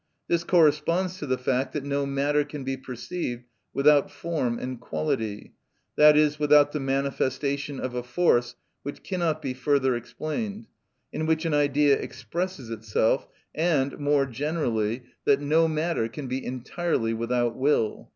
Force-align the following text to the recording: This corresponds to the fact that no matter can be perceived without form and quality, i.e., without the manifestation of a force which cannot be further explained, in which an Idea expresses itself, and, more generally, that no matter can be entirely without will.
This 0.27 0.43
corresponds 0.43 1.19
to 1.19 1.27
the 1.27 1.37
fact 1.37 1.73
that 1.73 1.83
no 1.83 2.07
matter 2.07 2.43
can 2.43 2.63
be 2.63 2.75
perceived 2.75 3.43
without 3.71 4.09
form 4.09 4.57
and 4.57 4.81
quality, 4.81 5.53
i.e., 5.95 6.29
without 6.39 6.71
the 6.71 6.79
manifestation 6.79 7.79
of 7.79 7.93
a 7.93 8.01
force 8.01 8.55
which 8.81 9.03
cannot 9.03 9.43
be 9.43 9.53
further 9.53 9.95
explained, 9.95 10.65
in 11.13 11.27
which 11.27 11.45
an 11.45 11.53
Idea 11.53 11.99
expresses 11.99 12.71
itself, 12.71 13.27
and, 13.53 13.99
more 13.99 14.25
generally, 14.25 15.03
that 15.25 15.39
no 15.39 15.67
matter 15.67 16.07
can 16.09 16.25
be 16.25 16.43
entirely 16.43 17.13
without 17.13 17.55
will. 17.55 18.09